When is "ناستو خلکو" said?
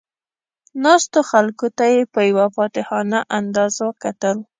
0.83-1.67